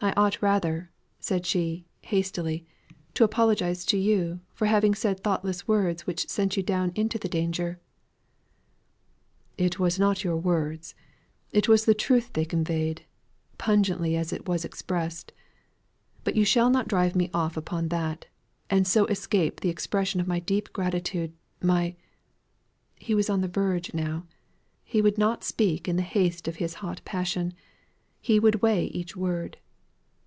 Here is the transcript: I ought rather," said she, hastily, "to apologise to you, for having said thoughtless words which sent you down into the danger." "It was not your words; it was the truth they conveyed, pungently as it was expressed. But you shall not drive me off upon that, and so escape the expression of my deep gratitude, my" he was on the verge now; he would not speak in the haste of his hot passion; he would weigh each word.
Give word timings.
I 0.00 0.12
ought 0.18 0.42
rather," 0.42 0.90
said 1.20 1.46
she, 1.46 1.86
hastily, 2.02 2.66
"to 3.14 3.22
apologise 3.22 3.84
to 3.86 3.96
you, 3.96 4.40
for 4.52 4.66
having 4.66 4.92
said 4.92 5.20
thoughtless 5.20 5.68
words 5.68 6.04
which 6.06 6.28
sent 6.28 6.56
you 6.56 6.62
down 6.64 6.90
into 6.96 7.16
the 7.16 7.28
danger." 7.28 7.80
"It 9.56 9.78
was 9.78 9.96
not 9.96 10.24
your 10.24 10.36
words; 10.36 10.96
it 11.52 11.68
was 11.68 11.84
the 11.84 11.94
truth 11.94 12.32
they 12.32 12.44
conveyed, 12.44 13.06
pungently 13.56 14.16
as 14.16 14.32
it 14.32 14.48
was 14.48 14.64
expressed. 14.64 15.30
But 16.24 16.34
you 16.34 16.44
shall 16.44 16.70
not 16.70 16.88
drive 16.88 17.14
me 17.14 17.30
off 17.32 17.56
upon 17.56 17.86
that, 17.88 18.26
and 18.68 18.88
so 18.88 19.06
escape 19.06 19.60
the 19.60 19.70
expression 19.70 20.20
of 20.20 20.26
my 20.26 20.40
deep 20.40 20.70
gratitude, 20.72 21.32
my" 21.62 21.94
he 22.98 23.14
was 23.14 23.30
on 23.30 23.42
the 23.42 23.48
verge 23.48 23.94
now; 23.94 24.26
he 24.82 25.00
would 25.00 25.18
not 25.18 25.44
speak 25.44 25.86
in 25.86 25.94
the 25.94 26.02
haste 26.02 26.48
of 26.48 26.56
his 26.56 26.74
hot 26.82 27.00
passion; 27.04 27.54
he 28.20 28.40
would 28.40 28.60
weigh 28.60 28.86
each 28.86 29.14
word. 29.16 29.56